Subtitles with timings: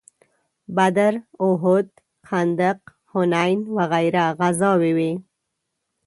[0.75, 1.13] بدر،
[1.47, 1.87] احد،
[2.27, 2.79] خندق،
[3.11, 5.11] حنین وغیره غزاوې وې.